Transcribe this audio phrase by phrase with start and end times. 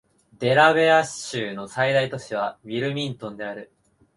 [0.39, 3.71] デラウェア州の最大都市はウィルミントンである